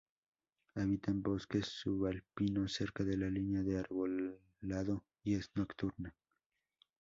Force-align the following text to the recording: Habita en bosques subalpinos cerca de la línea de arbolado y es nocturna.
Habita 0.73 1.11
en 1.11 1.21
bosques 1.21 1.67
subalpinos 1.67 2.73
cerca 2.73 3.03
de 3.03 3.17
la 3.17 3.29
línea 3.29 3.61
de 3.61 3.77
arbolado 3.77 5.05
y 5.23 5.35
es 5.35 5.51
nocturna. 5.53 6.15